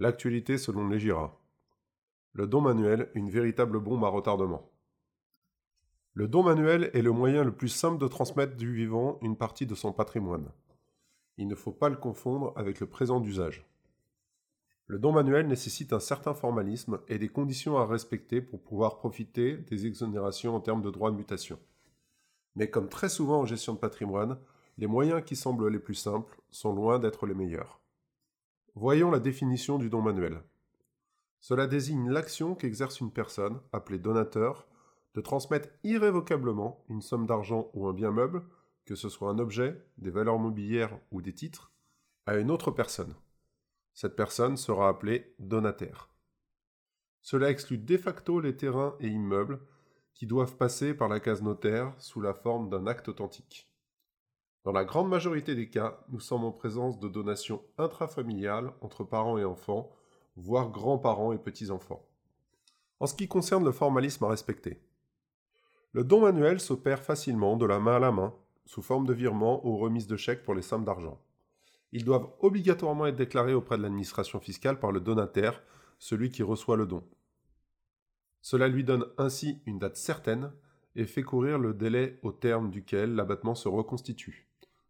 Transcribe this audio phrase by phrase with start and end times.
[0.00, 1.36] L'actualité selon les Gira.
[2.32, 4.70] Le don manuel, une véritable bombe à retardement.
[6.14, 9.66] Le don manuel est le moyen le plus simple de transmettre du vivant une partie
[9.66, 10.52] de son patrimoine.
[11.36, 13.66] Il ne faut pas le confondre avec le présent d'usage.
[14.86, 19.56] Le don manuel nécessite un certain formalisme et des conditions à respecter pour pouvoir profiter
[19.56, 21.58] des exonérations en termes de droits de mutation.
[22.54, 24.38] Mais comme très souvent en gestion de patrimoine,
[24.76, 27.80] les moyens qui semblent les plus simples sont loin d'être les meilleurs.
[28.80, 30.40] Voyons la définition du don manuel.
[31.40, 34.68] Cela désigne l'action qu'exerce une personne, appelée donateur,
[35.16, 38.44] de transmettre irrévocablement une somme d'argent ou un bien meuble,
[38.84, 41.72] que ce soit un objet, des valeurs mobilières ou des titres,
[42.24, 43.16] à une autre personne.
[43.94, 46.08] Cette personne sera appelée donataire.
[47.20, 49.58] Cela exclut de facto les terrains et immeubles
[50.14, 53.67] qui doivent passer par la case notaire sous la forme d'un acte authentique.
[54.68, 59.38] Dans la grande majorité des cas, nous sommes en présence de donations intrafamiliales entre parents
[59.38, 59.90] et enfants,
[60.36, 62.06] voire grands-parents et petits-enfants.
[63.00, 64.82] En ce qui concerne le formalisme à respecter,
[65.92, 68.34] le don manuel s'opère facilement de la main à la main,
[68.66, 71.18] sous forme de virement ou remise de chèques pour les sommes d'argent.
[71.92, 75.62] Ils doivent obligatoirement être déclarés auprès de l'administration fiscale par le donataire,
[75.98, 77.02] celui qui reçoit le don.
[78.42, 80.52] Cela lui donne ainsi une date certaine
[80.94, 84.47] et fait courir le délai au terme duquel l'abattement se reconstitue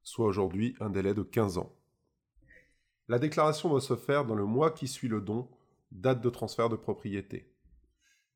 [0.09, 1.73] soit aujourd'hui un délai de 15 ans.
[3.09, 5.49] La déclaration doit se faire dans le mois qui suit le don,
[5.93, 7.53] date de transfert de propriété.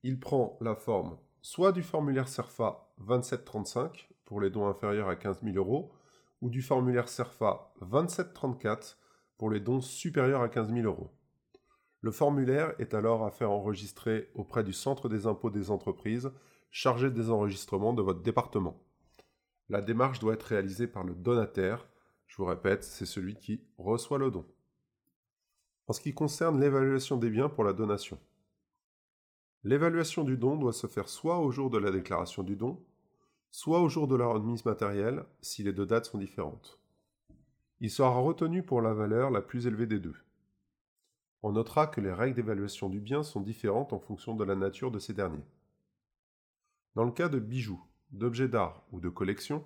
[0.02, 5.42] Il prend la forme soit du formulaire CERFA 2735 pour les dons inférieurs à 15
[5.42, 5.92] 000 euros,
[6.40, 8.98] ou du formulaire CERFA 2734
[9.38, 11.10] pour les dons supérieurs à 15 000 euros.
[12.00, 16.30] Le formulaire est alors à faire enregistrer auprès du Centre des impôts des entreprises
[16.70, 18.82] chargé des enregistrements de votre département.
[19.72, 21.88] La démarche doit être réalisée par le donataire.
[22.26, 24.44] Je vous répète, c'est celui qui reçoit le don.
[25.86, 28.18] En ce qui concerne l'évaluation des biens pour la donation.
[29.64, 32.84] L'évaluation du don doit se faire soit au jour de la déclaration du don,
[33.50, 36.78] soit au jour de la remise matérielle si les deux dates sont différentes.
[37.80, 40.16] Il sera retenu pour la valeur la plus élevée des deux.
[41.42, 44.90] On notera que les règles d'évaluation du bien sont différentes en fonction de la nature
[44.90, 45.46] de ces derniers.
[46.94, 47.82] Dans le cas de bijoux,
[48.12, 49.64] d'objets d'art ou de collection,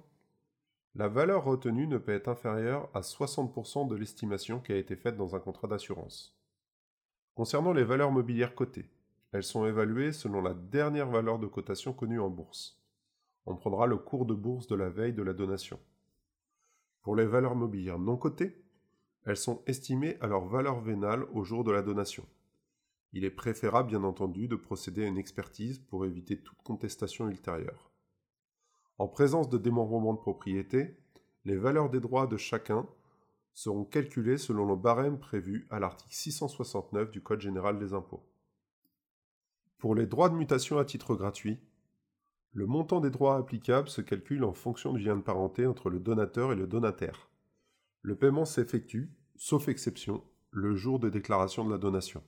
[0.97, 5.19] la valeur retenue ne peut être inférieure à 60% de l'estimation qui a été faite
[5.19, 6.35] dans un contrat d'assurance.
[7.35, 8.89] Concernant les valeurs mobilières cotées,
[9.33, 12.81] elles sont évaluées selon la dernière valeur de cotation connue en bourse.
[13.45, 15.79] On prendra le cours de bourse de la veille de la donation.
[17.03, 18.57] Pour les valeurs mobilières non cotées,
[19.27, 22.25] elles sont estimées à leur valeur vénale au jour de la donation.
[23.13, 27.91] Il est préférable bien entendu de procéder à une expertise pour éviter toute contestation ultérieure.
[28.99, 30.97] En présence de démembrement de propriété,
[31.45, 32.87] les valeurs des droits de chacun
[33.53, 38.25] seront calculées selon le barème prévu à l'article 669 du Code général des impôts.
[39.79, 41.59] Pour les droits de mutation à titre gratuit,
[42.53, 46.01] le montant des droits applicables se calcule en fonction du lien de parenté entre le
[46.01, 47.29] donateur et le donataire.
[48.01, 52.23] Le paiement s'effectue, sauf exception, le jour de déclaration de la donation.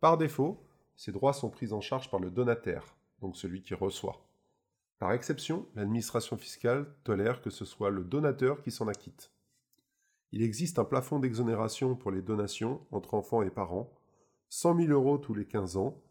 [0.00, 0.60] Par défaut,
[0.96, 4.23] ces droits sont pris en charge par le donataire, donc celui qui reçoit.
[5.04, 9.30] Par exception, l'administration fiscale tolère que ce soit le donateur qui s'en acquitte.
[10.32, 13.92] Il existe un plafond d'exonération pour les donations entre enfants et parents,
[14.48, 16.02] 100 000 euros tous les 15 ans,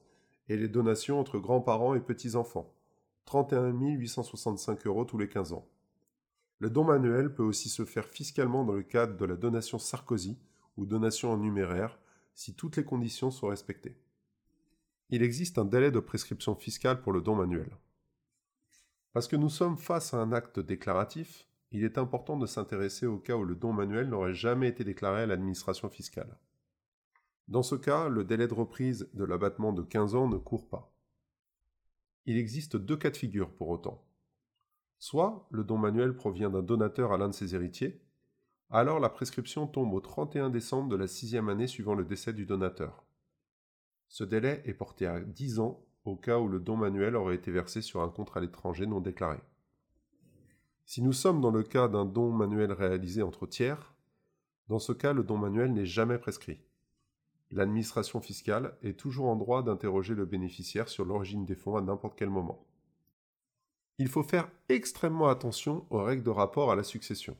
[0.47, 2.71] et les donations entre grands-parents et petits-enfants,
[3.25, 5.67] 31 865 euros tous les 15 ans.
[6.59, 10.37] Le don manuel peut aussi se faire fiscalement dans le cadre de la donation Sarkozy
[10.77, 11.97] ou donation en numéraire,
[12.35, 13.97] si toutes les conditions sont respectées.
[15.09, 17.75] Il existe un délai de prescription fiscale pour le don manuel.
[19.13, 23.19] Parce que nous sommes face à un acte déclaratif, il est important de s'intéresser au
[23.19, 26.37] cas où le don manuel n'aurait jamais été déclaré à l'administration fiscale.
[27.47, 30.91] Dans ce cas, le délai de reprise de l'abattement de 15 ans ne court pas.
[32.25, 34.03] Il existe deux cas de figure pour autant.
[34.97, 38.01] Soit le don manuel provient d'un donateur à l'un de ses héritiers,
[38.69, 42.45] alors la prescription tombe au 31 décembre de la sixième année suivant le décès du
[42.45, 43.05] donateur.
[44.07, 47.51] Ce délai est porté à 10 ans au cas où le don manuel aurait été
[47.51, 49.39] versé sur un compte à l'étranger non déclaré.
[50.85, 53.93] Si nous sommes dans le cas d'un don manuel réalisé entre tiers,
[54.67, 56.59] dans ce cas le don manuel n'est jamais prescrit.
[57.51, 62.17] L'administration fiscale est toujours en droit d'interroger le bénéficiaire sur l'origine des fonds à n'importe
[62.17, 62.65] quel moment.
[63.99, 67.37] Il faut faire extrêmement attention aux règles de rapport à la succession.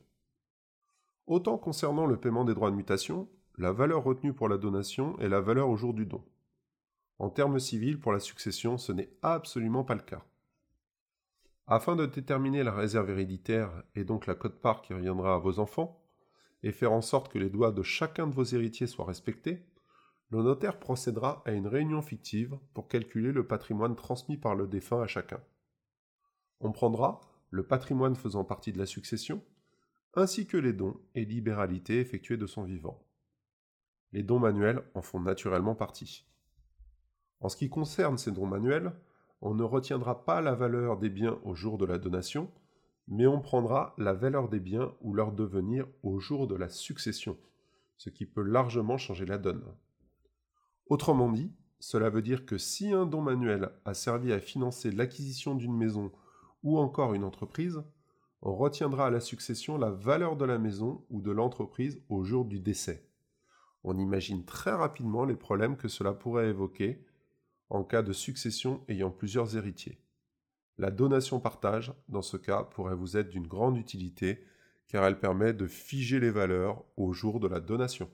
[1.25, 3.27] Autant concernant le paiement des droits de mutation,
[3.57, 6.23] la valeur retenue pour la donation est la valeur au jour du don.
[7.19, 10.23] En termes civils, pour la succession, ce n'est absolument pas le cas.
[11.67, 16.03] Afin de déterminer la réserve héréditaire et donc la cote-part qui reviendra à vos enfants,
[16.63, 19.65] et faire en sorte que les droits de chacun de vos héritiers soient respectés,
[20.29, 25.01] le notaire procédera à une réunion fictive pour calculer le patrimoine transmis par le défunt
[25.01, 25.39] à chacun.
[26.59, 29.43] On prendra le patrimoine faisant partie de la succession,
[30.15, 33.05] ainsi que les dons et libéralités effectués de son vivant.
[34.11, 36.25] Les dons manuels en font naturellement partie.
[37.43, 38.93] En ce qui concerne ces dons manuels,
[39.41, 42.49] on ne retiendra pas la valeur des biens au jour de la donation,
[43.09, 47.37] mais on prendra la valeur des biens ou leur devenir au jour de la succession,
[47.97, 49.65] ce qui peut largement changer la donne.
[50.87, 51.51] Autrement dit,
[51.81, 56.13] cela veut dire que si un don manuel a servi à financer l'acquisition d'une maison
[56.63, 57.83] ou encore une entreprise,
[58.41, 62.45] on retiendra à la succession la valeur de la maison ou de l'entreprise au jour
[62.45, 63.05] du décès.
[63.83, 67.03] On imagine très rapidement les problèmes que cela pourrait évoquer
[67.73, 69.99] en cas de succession ayant plusieurs héritiers.
[70.77, 74.43] La donation-partage, dans ce cas, pourrait vous être d'une grande utilité
[74.87, 78.09] car elle permet de figer les valeurs au jour de la donation.